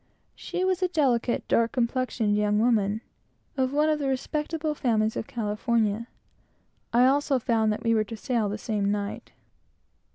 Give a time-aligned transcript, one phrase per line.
[0.33, 3.01] She was a delicate, dark complexioned young woman,
[3.55, 6.07] and of one of the best families in California.
[6.91, 9.31] I also found that we were to sail the same night.